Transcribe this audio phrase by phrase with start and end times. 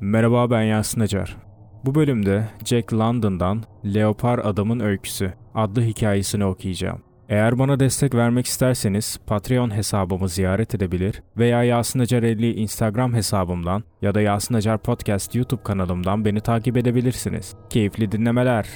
[0.00, 1.36] Merhaba ben Yasin Acar.
[1.84, 7.00] Bu bölümde Jack London'dan Leopar Adamın Öyküsü adlı hikayesini okuyacağım.
[7.28, 13.84] Eğer bana destek vermek isterseniz Patreon hesabımı ziyaret edebilir veya Yasin Acar 50 Instagram hesabımdan
[14.02, 17.54] ya da Yasin Acar Podcast YouTube kanalımdan beni takip edebilirsiniz.
[17.70, 18.66] Keyifli dinlemeler.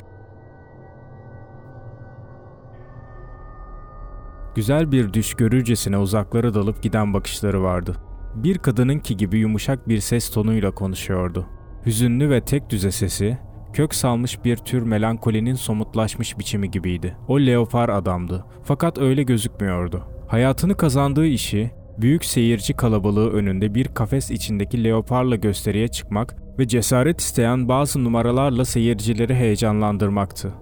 [4.55, 7.97] Güzel bir düş görürcesine uzaklara dalıp giden bakışları vardı.
[8.35, 11.47] Bir kadınınki gibi yumuşak bir ses tonuyla konuşuyordu.
[11.87, 13.39] Hüzünlü ve tek düze sesi,
[13.73, 17.17] kök salmış bir tür melankolinin somutlaşmış biçimi gibiydi.
[17.29, 20.03] O leopar adamdı fakat öyle gözükmüyordu.
[20.29, 27.21] Hayatını kazandığı işi, büyük seyirci kalabalığı önünde bir kafes içindeki leoparla gösteriye çıkmak ve cesaret
[27.21, 30.53] isteyen bazı numaralarla seyircileri heyecanlandırmaktı.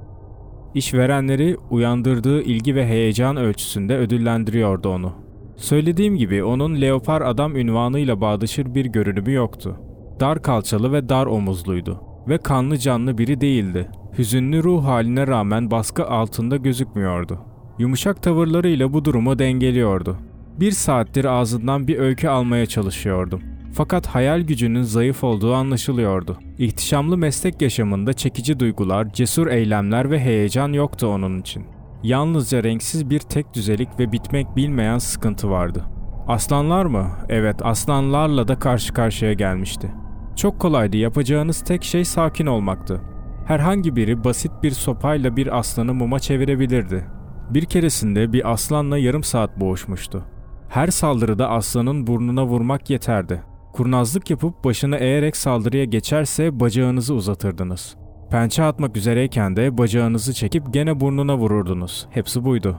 [0.74, 5.31] İşverenleri uyandırdığı ilgi ve heyecan ölçüsünde ödüllendiriyordu onu.
[5.56, 9.77] Söylediğim gibi onun leopar adam ünvanıyla bağdaşır bir görünümü yoktu.
[10.20, 13.88] Dar kalçalı ve dar omuzluydu ve kanlı canlı biri değildi.
[14.18, 17.38] Hüzünlü ruh haline rağmen baskı altında gözükmüyordu.
[17.79, 20.16] Yumuşak tavırlarıyla bu durumu dengeliyordu.
[20.60, 23.43] Bir saattir ağzından bir öykü almaya çalışıyordum.
[23.73, 26.38] Fakat hayal gücünün zayıf olduğu anlaşılıyordu.
[26.59, 31.65] İhtişamlı meslek yaşamında çekici duygular, cesur eylemler ve heyecan yoktu onun için.
[32.02, 35.84] Yalnızca renksiz bir tek düzelik ve bitmek bilmeyen sıkıntı vardı.
[36.28, 37.10] Aslanlar mı?
[37.28, 39.95] Evet, aslanlarla da karşı karşıya gelmişti.
[40.36, 43.00] Çok kolaydı, yapacağınız tek şey sakin olmaktı.
[43.46, 47.06] Herhangi biri basit bir sopayla bir aslanı muma çevirebilirdi.
[47.50, 50.24] Bir keresinde bir aslanla yarım saat boğuşmuştu.
[50.68, 53.42] Her saldırıda aslanın burnuna vurmak yeterdi.
[53.73, 57.96] Kurnazlık yapıp başını eğerek saldırıya geçerse bacağınızı uzatırdınız.
[58.33, 62.07] Pençe atmak üzereyken de bacağınızı çekip gene burnuna vururdunuz.
[62.11, 62.79] Hepsi buydu.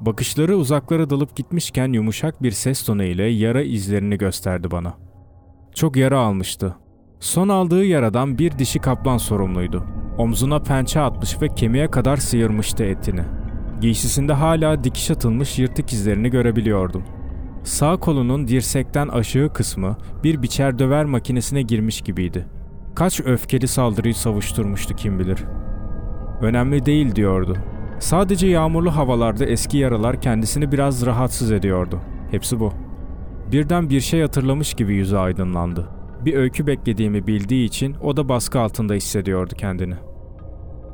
[0.00, 4.94] Bakışları uzaklara dalıp gitmişken yumuşak bir ses tonu ile yara izlerini gösterdi bana.
[5.74, 6.76] Çok yara almıştı.
[7.20, 9.84] Son aldığı yaradan bir dişi kaplan sorumluydu.
[10.18, 13.22] Omzuna pençe atmış ve kemiğe kadar sıyırmıştı etini.
[13.80, 17.04] Giysisinde hala dikiş atılmış yırtık izlerini görebiliyordum.
[17.64, 22.46] Sağ kolunun dirsekten aşağı kısmı bir biçer döver makinesine girmiş gibiydi.
[22.94, 25.44] Kaç öfkeli saldırıyı savuşturmuştu kim bilir.
[26.40, 27.56] Önemli değil diyordu.
[27.98, 32.00] Sadece yağmurlu havalarda eski yaralar kendisini biraz rahatsız ediyordu.
[32.30, 32.72] Hepsi bu.
[33.52, 35.88] Birden bir şey hatırlamış gibi yüzü aydınlandı.
[36.24, 39.94] Bir öykü beklediğimi bildiği için o da baskı altında hissediyordu kendini.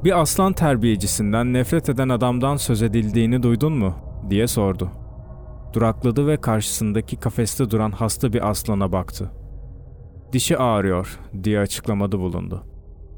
[0.04, 3.94] Bir aslan terbiyecisinden nefret eden adamdan söz edildiğini duydun mu?
[4.30, 4.90] diye sordu.
[5.72, 9.30] Durakladı ve karşısındaki kafeste duran hasta bir aslana baktı.
[10.32, 12.64] Dişi ağrıyor diye açıklamada bulundu.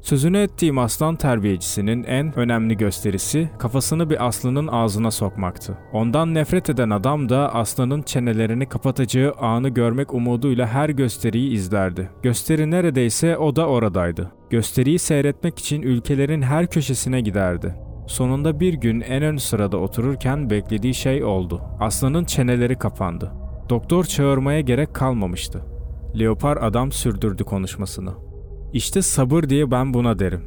[0.03, 5.77] Sözünü ettiğim aslan terbiyecisinin en önemli gösterisi kafasını bir aslanın ağzına sokmaktı.
[5.93, 12.09] Ondan nefret eden adam da aslanın çenelerini kapatacağı anı görmek umuduyla her gösteriyi izlerdi.
[12.23, 14.31] Gösteri neredeyse o da oradaydı.
[14.49, 17.75] Gösteriyi seyretmek için ülkelerin her köşesine giderdi.
[18.07, 21.61] Sonunda bir gün en ön sırada otururken beklediği şey oldu.
[21.79, 23.31] Aslanın çeneleri kapandı.
[23.69, 25.72] Doktor çağırmaya gerek kalmamıştı.
[26.19, 28.11] Leopar adam sürdürdü konuşmasını.
[28.73, 30.41] İşte sabır diye ben buna derim.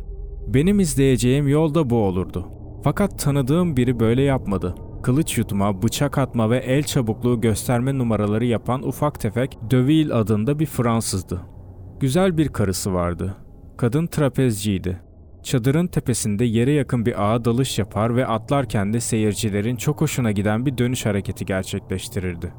[0.47, 2.49] Benim izleyeceğim yol da bu olurdu.
[2.85, 4.75] Fakat tanıdığım biri böyle yapmadı.
[5.03, 10.67] Kılıç yutma, bıçak atma ve el çabukluğu gösterme numaraları yapan ufak tefek Deville adında bir
[10.67, 11.41] Fransızdı.
[12.01, 13.37] Güzel bir karısı vardı.
[13.77, 15.01] Kadın trapezciydi.
[15.43, 20.67] Çadırın tepesinde yere yakın bir ağa dalış yapar ve atlarken de seyircilerin çok hoşuna giden
[20.67, 22.53] bir dönüş hareketi gerçekleştirirdi.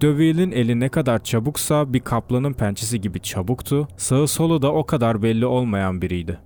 [0.00, 5.22] Döville'in eli ne kadar çabuksa bir kaplanın pençesi gibi çabuktu, sağı solu da o kadar
[5.22, 6.38] belli olmayan biriydi.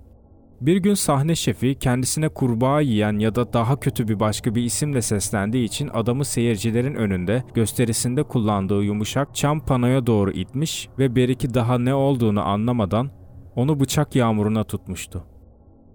[0.61, 5.03] Bir gün sahne şefi kendisine kurbağa yiyen ya da daha kötü bir başka bir isimle
[5.03, 11.79] seslendiği için adamı seyircilerin önünde gösterisinde kullandığı yumuşak çam panoya doğru itmiş ve beriki daha
[11.79, 13.11] ne olduğunu anlamadan
[13.57, 15.25] onu bıçak yağmuruna tutmuştu.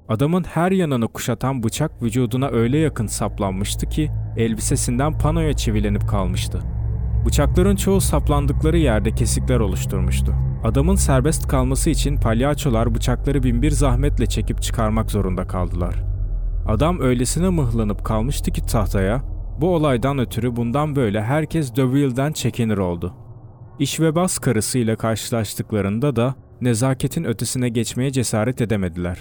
[0.10, 6.81] Adamın her yanını kuşatan bıçak vücuduna öyle yakın saplanmıştı ki elbisesinden panoya çivilenip kalmıştı.
[7.26, 10.36] Bıçakların çoğu saplandıkları yerde kesikler oluşturmuştu.
[10.64, 16.04] Adamın serbest kalması için palyaçolar bıçakları binbir zahmetle çekip çıkarmak zorunda kaldılar.
[16.68, 19.22] Adam öylesine mıhlanıp kalmıştı ki tahtaya,
[19.62, 23.14] bu olaydan ötürü bundan böyle herkes Deville'den çekinir oldu.
[23.80, 29.18] İş ve bas karısıyla karşılaştıklarında da nezaketin ötesine geçmeye cesaret edemediler.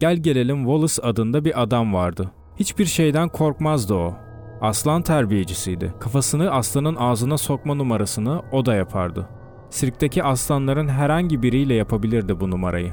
[0.00, 2.30] Gel gelelim Wallace adında bir adam vardı.
[2.56, 4.14] Hiçbir şeyden korkmazdı o.
[4.60, 5.94] Aslan terbiyecisiydi.
[6.00, 9.28] Kafasını aslanın ağzına sokma numarasını o da yapardı.
[9.70, 12.92] Sirkteki aslanların herhangi biriyle yapabilirdi bu numarayı.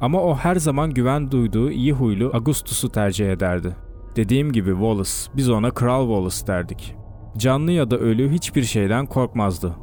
[0.00, 3.76] Ama o her zaman güven duyduğu iyi huylu Augustus'u tercih ederdi.
[4.16, 6.94] Dediğim gibi Wallace, biz ona Kral Wallace derdik.
[7.36, 9.76] Canlı ya da ölü hiçbir şeyden korkmazdı.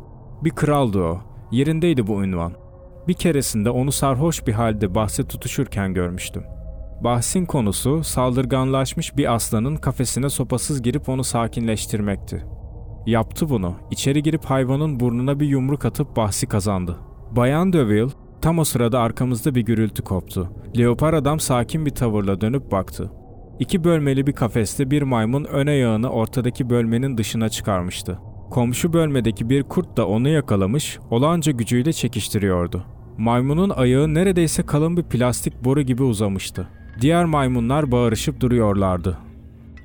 [0.44, 1.20] Bir kraldı o,
[1.52, 2.54] yerindeydi bu ünvan.
[3.08, 6.44] Bir keresinde onu sarhoş bir halde bahse tutuşurken görmüştüm.
[7.02, 12.46] Bahsin konusu saldırganlaşmış bir aslanın kafesine sopasız girip onu sakinleştirmekti.
[13.06, 13.76] Yaptı bunu.
[13.92, 16.98] İçeri girip hayvanın burnuna bir yumruk atıp bahsi kazandı.
[17.32, 18.12] Bayan Deville
[18.42, 20.50] tam o sırada arkamızda bir gürültü koptu.
[20.78, 23.12] Leopar adam sakin bir tavırla dönüp baktı.
[23.60, 28.20] İki bölmeli bir kafeste bir maymun öne yağını ortadaki bölmenin dışına çıkarmıştı.
[28.52, 32.86] Komşu bölmedeki bir kurt da onu yakalamış, olağanca gücüyle çekiştiriyordu.
[33.18, 36.68] Maymunun ayağı neredeyse kalın bir plastik boru gibi uzamıştı.
[37.02, 39.18] Diğer maymunlar bağırışıp duruyorlardı.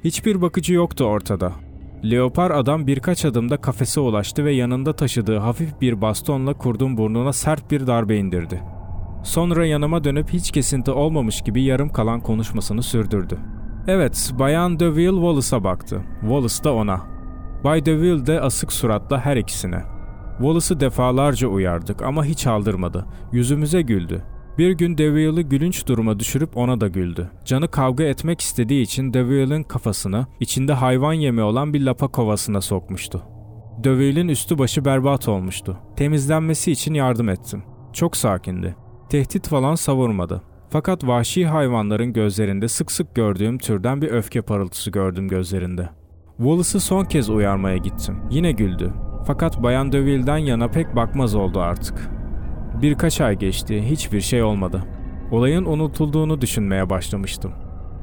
[0.04, 1.52] Hiçbir bakıcı yoktu ortada.
[2.04, 7.70] Leopar adam birkaç adımda kafese ulaştı ve yanında taşıdığı hafif bir bastonla kurdun burnuna sert
[7.70, 8.62] bir darbe indirdi.
[9.24, 13.38] Sonra yanıma dönüp hiç kesinti olmamış gibi yarım kalan konuşmasını sürdürdü.
[13.88, 16.02] Evet, Bayan Deville Wallace'a baktı.
[16.20, 17.00] Wallace da ona.
[17.64, 19.82] Bay Deville de asık suratla her ikisine.
[20.38, 23.06] Wallace'ı defalarca uyardık ama hiç aldırmadı.
[23.32, 24.22] Yüzümüze güldü.
[24.58, 27.31] Bir gün Deville'ı gülünç duruma düşürüp ona da güldü.
[27.44, 33.23] Canı kavga etmek istediği için Deville'in kafasını içinde hayvan yemi olan bir lapa kovasına sokmuştu.
[33.85, 35.79] Deville'in üstü başı berbat olmuştu.
[35.97, 37.62] Temizlenmesi için yardım ettim.
[37.93, 38.76] Çok sakindi.
[39.11, 40.43] Tehdit falan savurmadı.
[40.70, 45.88] Fakat vahşi hayvanların gözlerinde sık sık gördüğüm türden bir öfke parıltısı gördüm gözlerinde.
[46.37, 48.17] Wallace'ı son kez uyarmaya gittim.
[48.31, 48.93] Yine güldü.
[49.26, 52.19] Fakat Bayan Deville'den yana pek bakmaz oldu artık.
[52.82, 54.82] Birkaç ay geçti, hiçbir şey olmadı.
[55.30, 57.52] Olayın unutulduğunu düşünmeye başlamıştım.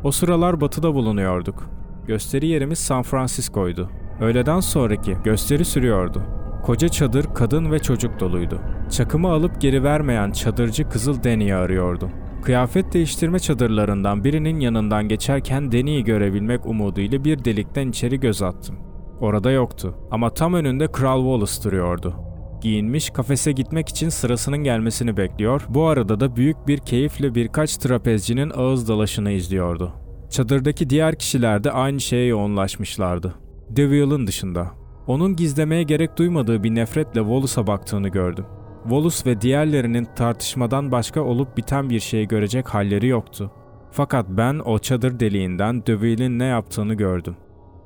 [0.03, 1.69] O sıralar batıda bulunuyorduk.
[2.07, 3.89] Gösteri yerimiz San Francisco'ydu.
[4.21, 6.23] Öğleden sonraki gösteri sürüyordu.
[6.65, 8.59] Koca çadır kadın ve çocuk doluydu.
[8.91, 12.09] Çakımı alıp geri vermeyen çadırcı Kızıl Deni'yi arıyordu.
[12.43, 18.75] Kıyafet değiştirme çadırlarından birinin yanından geçerken Deni'yi görebilmek umuduyla bir delikten içeri göz attım.
[19.19, 22.26] Orada yoktu ama tam önünde Kral Wallace duruyordu.
[22.61, 28.51] Giyinmiş kafese gitmek için sırasının gelmesini bekliyor, bu arada da büyük bir keyifle birkaç trapezcinin
[28.55, 29.93] ağız dalaşını izliyordu.
[30.29, 33.35] Çadırdaki diğer kişiler de aynı şeye yoğunlaşmışlardı.
[33.69, 34.71] Deville'ın dışında.
[35.07, 38.45] Onun gizlemeye gerek duymadığı bir nefretle Wallace'a baktığını gördüm.
[38.83, 43.51] Wallace ve diğerlerinin tartışmadan başka olup biten bir şey görecek halleri yoktu.
[43.91, 47.35] Fakat ben o çadır deliğinden Deville'in ne yaptığını gördüm.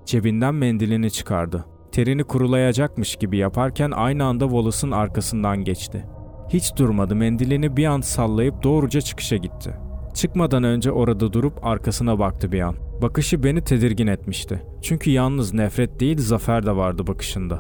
[0.06, 1.66] Cebinden mendilini çıkardı.
[1.92, 6.06] Terini kurulayacakmış gibi yaparken aynı anda Wallace'ın arkasından geçti.
[6.50, 9.74] Hiç durmadı mendilini bir an sallayıp doğruca çıkışa gitti.
[10.14, 12.76] Çıkmadan önce orada durup arkasına baktı bir an.
[13.02, 14.62] Bakışı beni tedirgin etmişti.
[14.82, 17.60] Çünkü yalnız nefret değil zafer de vardı bakışında.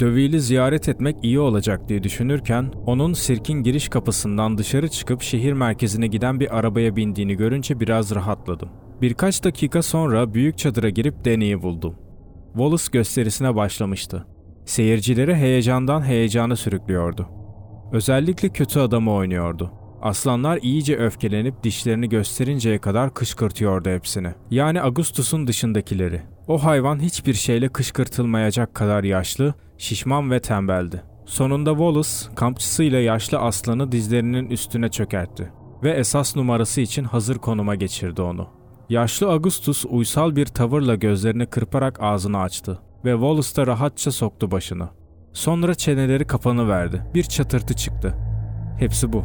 [0.00, 6.06] Döveyli ziyaret etmek iyi olacak diye düşünürken onun sirkin giriş kapısından dışarı çıkıp şehir merkezine
[6.06, 8.68] giden bir arabaya bindiğini görünce biraz rahatladım.
[9.02, 12.05] Birkaç dakika sonra büyük çadıra girip Danny'i buldum.
[12.56, 14.26] Wallace gösterisine başlamıştı.
[14.64, 17.28] Seyircileri heyecandan heyecana sürüklüyordu.
[17.92, 19.72] Özellikle kötü adamı oynuyordu.
[20.02, 24.28] Aslanlar iyice öfkelenip dişlerini gösterinceye kadar kışkırtıyordu hepsini.
[24.50, 26.22] Yani Augustus'un dışındakileri.
[26.48, 31.02] O hayvan hiçbir şeyle kışkırtılmayacak kadar yaşlı, şişman ve tembeldi.
[31.26, 35.52] Sonunda Wallace, kampçısıyla yaşlı aslanı dizlerinin üstüne çökertti
[35.82, 38.48] ve esas numarası için hazır konuma geçirdi onu.
[38.88, 44.88] Yaşlı Augustus uysal bir tavırla gözlerini kırparak ağzını açtı ve Wallace da rahatça soktu başını.
[45.32, 47.02] Sonra çeneleri kapanı verdi.
[47.14, 48.14] Bir çatırtı çıktı.
[48.78, 49.24] Hepsi bu.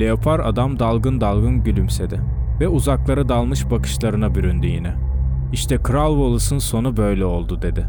[0.00, 2.20] Leopar adam dalgın dalgın gülümsedi
[2.60, 4.94] ve uzaklara dalmış bakışlarına büründü yine.
[5.52, 7.86] İşte Kral Wallace'ın sonu böyle oldu dedi.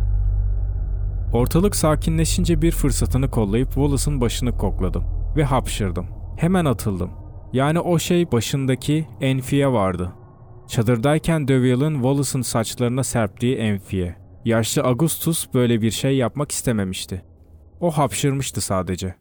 [1.33, 5.03] Ortalık sakinleşince bir fırsatını kollayıp Wallace'ın başını kokladım
[5.35, 6.05] ve hapşırdım.
[6.37, 7.09] Hemen atıldım.
[7.53, 10.11] Yani o şey başındaki enfiye vardı.
[10.67, 14.15] Çadırdayken Deville'ın Wallace'ın saçlarına serptiği enfiye.
[14.45, 17.25] Yaşlı Augustus böyle bir şey yapmak istememişti.
[17.79, 19.15] O hapşırmıştı sadece.